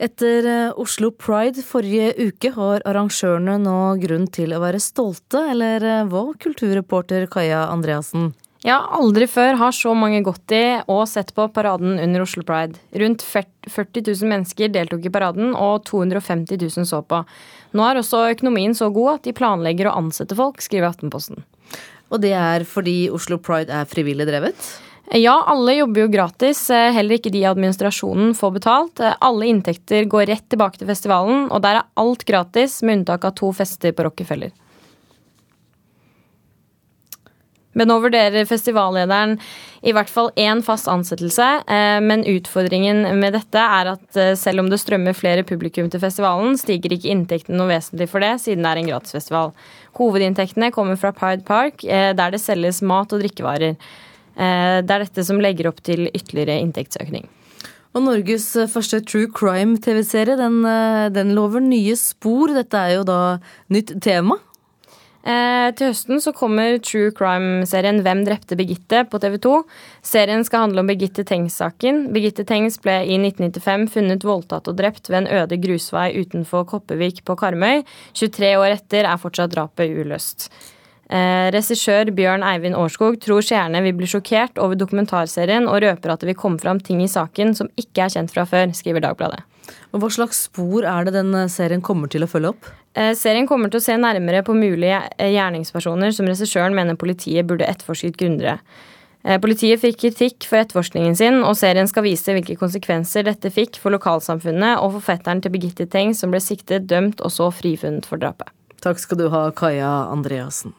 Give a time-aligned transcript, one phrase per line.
[0.00, 5.84] Etter eh, Oslo Pride forrige uke har arrangørene nå grunn til å være stolte, eller
[5.84, 8.30] eh, hva, kulturreporter Kaja Andreassen?
[8.64, 10.62] Ja, aldri før har så mange gått i
[10.92, 12.80] og sett på paraden under Oslo Pride.
[12.96, 17.20] Rundt 40 000 mennesker deltok i paraden, og 250 000 så på.
[17.76, 21.44] Nå er også økonomien så god at de planlegger å ansette folk, skriver Aftenposten.
[22.10, 24.70] Og det er fordi Oslo Pride er frivillig drevet?
[25.18, 26.62] Ja, alle jobber jo gratis.
[26.70, 29.00] Eh, heller ikke de i administrasjonen får betalt.
[29.02, 33.26] Eh, alle inntekter går rett tilbake til festivalen, og der er alt gratis, med unntak
[33.26, 34.54] av to fester på Rockefeller.
[37.78, 39.36] Men nå vurderer festivallederen
[39.86, 41.46] i hvert fall én fast ansettelse.
[41.70, 46.58] Eh, men utfordringen med dette er at selv om det strømmer flere publikum til festivalen,
[46.58, 49.54] stiger ikke inntektene noe vesentlig for det, siden det er en gratisfestival.
[50.00, 53.78] Hovedinntektene kommer fra Pride Park, der det selges mat og drikkevarer.
[54.40, 57.26] Eh, det er dette som legger opp til ytterligere inntektsøkning.
[57.90, 62.52] Og Norges første true crime-TV-serie, den, eh, den, lover nye spor.
[62.54, 64.38] Dette er jo da nytt tema?
[65.20, 69.52] Eh, til høsten så kommer true crime-serien Hvem drepte Birgitte på TV 2.
[70.06, 72.06] Serien skal handle om Birgitte Tengs-saken.
[72.14, 77.24] Birgitte Tengs ble i 1995 funnet voldtatt og drept ved en øde grusvei utenfor Koppevik
[77.28, 77.84] på Karmøy.
[78.16, 80.48] 23 år etter er fortsatt drapet uløst.
[81.10, 86.22] Eh, regissør Bjørn Eivind Årskog tror seerne vil bli sjokkert over dokumentarserien, og røper at
[86.22, 89.42] det vil komme fram ting i saken som ikke er kjent fra før, skriver Dagbladet.
[89.90, 92.70] Og Hva slags spor er det den serien kommer til å følge opp?
[92.94, 97.46] Eh, serien kommer til å se nærmere på mulige eh, gjerningspersoner som regissøren mener politiet
[97.46, 98.60] burde etterforsket grundigere.
[99.22, 103.78] Eh, politiet fikk kritikk for etterforskningen sin, og serien skal vise hvilke konsekvenser dette fikk
[103.82, 108.06] for lokalsamfunnet og for fetteren til Birgitte Teng, som ble siktet, dømt og så frifunnet
[108.06, 108.50] for drapet.
[108.80, 110.72] Takk skal du ha, Kaja Andreassen.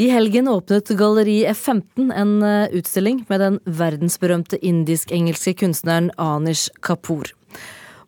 [0.00, 7.34] I helgen åpnet Galleri F15 en eh, utstilling med den verdensberømte indisk-engelske kunstneren Anish Kapoor.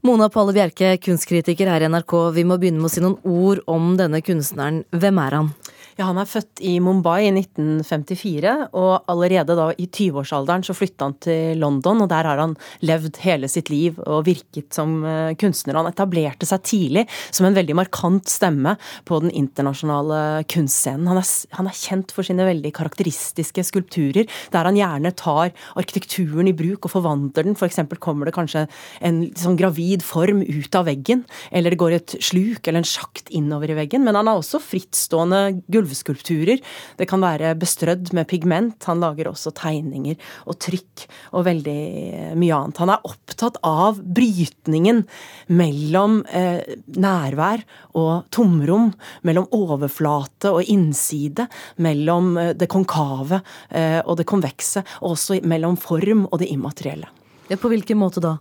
[0.02, 3.60] Mona Palle Bjerke, kunstkritiker her i NRK, vi må begynne med å si noen ord
[3.70, 4.80] om denne kunstneren.
[4.90, 5.52] Hvem er han?
[5.98, 11.08] Ja, Han er født i Mumbai i 1954, og allerede da i 20-årsalderen så flytta
[11.08, 15.34] han til London, og der har han levd hele sitt liv og virket som eh,
[15.40, 15.76] kunstner.
[15.76, 18.76] Han etablerte seg tidlig som en veldig markant stemme
[19.08, 21.10] på den internasjonale kunstscenen.
[21.10, 26.48] Han er, han er kjent for sine veldig karakteristiske skulpturer, der han gjerne tar arkitekturen
[26.48, 27.58] i bruk og forvandler den.
[27.58, 27.82] F.eks.
[27.92, 28.64] For kommer det kanskje
[29.04, 33.28] en sånn gravid form ut av veggen, eller det går et sluk eller en sjakt
[33.34, 34.06] innover i veggen.
[34.06, 36.62] Men han har også frittstående gulv gulvskulpturer.
[36.96, 38.82] Det kan være bestrødd med pigment.
[38.88, 42.82] Han lager også tegninger og trykk og veldig mye annet.
[42.82, 45.04] Han er opptatt av brytningen
[45.52, 47.64] mellom eh, nærvær
[47.98, 48.92] og tomrom,
[49.26, 51.48] mellom overflate og innside,
[51.82, 57.10] mellom eh, det konkave eh, og det konvekse, og også mellom form og det immaterielle.
[57.50, 58.36] Ja, på hvilken måte da?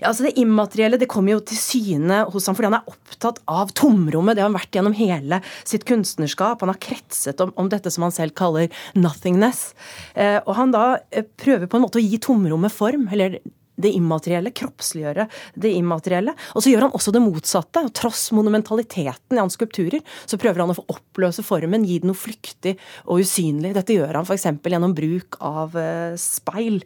[0.00, 3.40] Ja, altså Det immaterielle det kommer jo til syne hos ham fordi han er opptatt
[3.50, 4.36] av tomrommet.
[4.36, 6.62] Det har han vært gjennom hele sitt kunstnerskap.
[6.64, 9.74] Han har kretset om, om dette som han selv kaller 'nothingness'.
[10.14, 13.08] Eh, og han da eh, prøver på en måte å gi tomrommet form.
[13.12, 13.38] eller
[13.80, 15.26] det immaterielle, kroppsliggjøre
[15.58, 16.34] det immaterielle.
[16.54, 17.82] Og så gjør han også det motsatte.
[17.82, 22.12] og Tross monumentaliteten i hans skulpturer, så prøver han å få oppløse formen, gi den
[22.12, 23.74] noe flyktig og usynlig.
[23.76, 24.46] Dette gjør han f.eks.
[24.62, 26.82] gjennom bruk av eh, speil.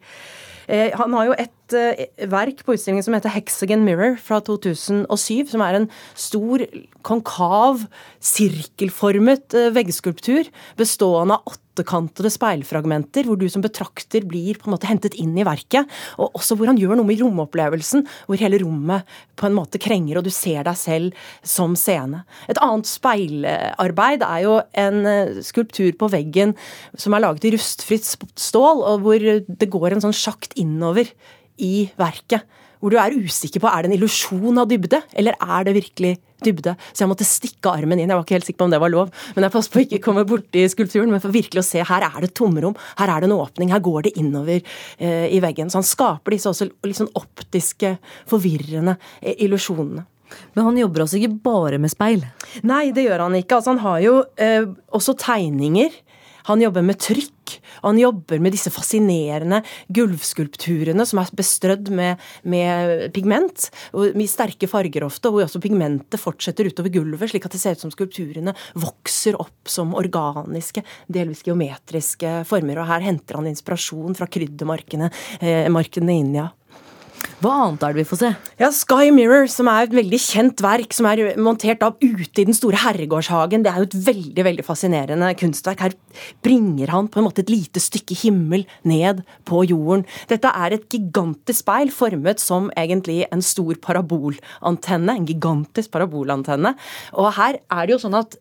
[0.69, 5.48] Eh, han har jo et eh, verk på utstillingen som heter Hexagon Mirror fra 2007,
[5.52, 6.64] som er en stor,
[7.06, 7.86] konkav,
[8.24, 14.88] sirkelformet eh, veggskulptur bestående av åttekantede speilfragmenter, hvor du som betrakter blir på en måte
[14.90, 15.86] hentet inn i verket.
[16.18, 19.06] Og også hvor han gjør noe med romopplevelsen, hvor hele rommet
[19.38, 22.24] på en måte krenger, og du ser deg selv som scene.
[22.50, 26.56] Et annet speilarbeid er jo en skulptur på veggen
[26.98, 31.12] som er laget i rustfritt stål, og hvor det går en sånn sjakt innover
[31.64, 32.46] i verket.
[32.78, 36.12] Hvor du er usikker på er det en illusjon av dybde, eller er det virkelig
[36.46, 36.74] dybde.
[36.92, 38.10] Så jeg måtte stikke armen inn.
[38.10, 39.86] Jeg var ikke helt sikker på om det var lov, men jeg passet på å
[39.86, 41.10] ikke komme borti skulpturen.
[41.10, 43.83] Men for virkelig å se her er det tomrom, her er det en åpning, her
[43.83, 45.72] går det innover eh, i veggen.
[45.72, 47.97] Så han skaper disse også litt sånn optiske,
[48.30, 50.06] forvirrende eh, illusjonene.
[50.54, 52.22] Men han jobber altså ikke bare med speil?
[52.68, 53.59] Nei, det gjør han ikke.
[53.59, 55.94] Altså, han har jo eh, også tegninger
[56.48, 59.60] han jobber med trykk, og han jobber med disse fascinerende
[59.95, 66.21] gulvskulpturene som er bestrødd med, med pigment, og med sterke farger ofte, hvor også pigmentet
[66.21, 71.45] fortsetter utover gulvet, slik at det ser ut som skulpturene vokser opp som organiske, delvis
[71.47, 72.83] geometriske former.
[72.83, 76.48] Og her henter han inspirasjon fra kryddermarkene eh, i India.
[77.39, 78.28] Hva annet er det vi får se?
[78.59, 82.47] Ja, Sky Mirror, som er et veldig kjent verk, som er montert av ute i
[82.48, 83.63] den store herregårdshagen.
[83.63, 85.84] Det er jo et veldig veldig fascinerende kunstverk.
[85.86, 85.95] Her
[86.42, 90.03] bringer han på en måte et lite stykke himmel ned på jorden.
[90.33, 95.15] Dette er et gigantisk speil formet som egentlig en stor parabolantenne.
[95.21, 96.74] En gigantisk parabolantenne.
[97.15, 98.34] Og her er det jo sånn at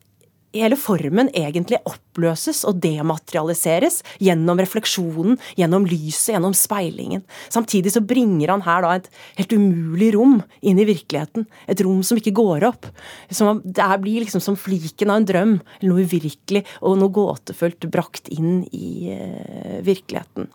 [0.62, 7.24] hele formen egentlig oppløses og dematerialiseres gjennom refleksjonen, gjennom lyset, gjennom speilingen.
[7.54, 9.10] Samtidig så bringer han her da et
[9.40, 11.48] helt umulig rom inn i virkeligheten.
[11.70, 12.90] Et rom som ikke går opp.
[13.30, 17.90] Som, det blir liksom som fliken av en drøm, eller noe uvirkelig og noe gåtefullt
[17.94, 20.50] brakt inn i uh, virkeligheten.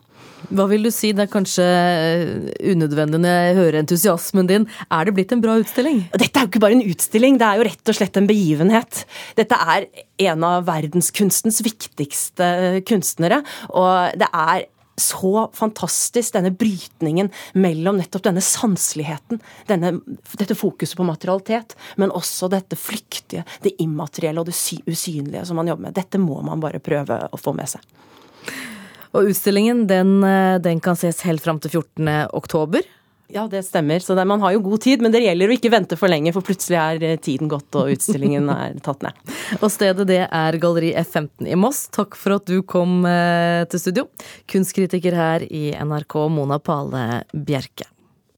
[0.53, 2.33] Hva vil du si, det er kanskje eh,
[2.73, 4.67] unødvendig når jeg hører entusiasmen din.
[4.91, 6.03] Er det blitt en bra utstilling?
[6.11, 9.05] Dette er jo ikke bare en utstilling, det er jo rett og slett en begivenhet.
[9.39, 9.87] Dette er
[10.27, 12.51] en av verdenskunstens viktigste
[12.89, 14.67] kunstnere, og det er
[14.99, 22.77] så fantastisk, denne brytningen mellom nettopp denne sanseligheten, dette fokuset på materialitet, men også dette
[22.77, 25.97] flyktige, det immaterielle og det usynlige som man jobber med.
[25.97, 27.81] Dette må man bare prøve å få med seg.
[29.13, 32.27] Og utstillingen den, eh, den kan ses helt fram til 14.
[32.33, 32.81] oktober.
[33.33, 33.99] Ja, det stemmer.
[33.99, 36.33] Så det, man har jo god tid, men det gjelder å ikke vente for lenge,
[36.35, 39.17] for plutselig er eh, tiden gått og utstillingen er tatt ned.
[39.63, 41.87] og stedet det er Galleri F15 i Moss.
[41.93, 44.05] Takk for at du kom eh, til studio.
[44.49, 47.92] Kunstkritiker her i NRK, Mona Pale Bjerke.